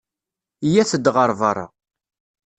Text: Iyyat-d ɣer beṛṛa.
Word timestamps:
Iyyat-d 0.65 1.05
ɣer 1.15 1.29
beṛṛa. 1.39 1.65